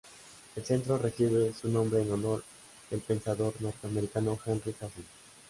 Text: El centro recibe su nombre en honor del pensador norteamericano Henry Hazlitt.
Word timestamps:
El 0.55 0.65
centro 0.65 0.97
recibe 0.97 1.53
su 1.53 1.69
nombre 1.69 2.01
en 2.01 2.11
honor 2.11 2.43
del 2.89 3.01
pensador 3.01 3.53
norteamericano 3.61 4.35
Henry 4.47 4.73
Hazlitt. 4.81 5.05